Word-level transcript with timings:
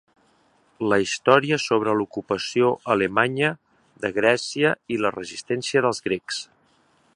La 0.91 0.97
història 1.01 1.59
sobre 1.65 1.93
l'ocupació 1.99 2.71
alemanya 2.95 3.51
de 4.05 4.13
Grècia 4.17 4.75
i 4.95 5.01
la 5.05 5.15
resistència 5.19 5.85
dels 5.89 6.05
grecs. 6.11 6.45